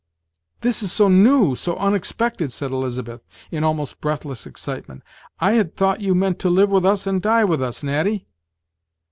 [0.61, 1.53] "This is so new!
[1.53, 5.03] so unexpected!" said Elizabeth, in almost breathless excitement;
[5.39, 8.25] "I had thought you meant to live with us and die with us, Natty."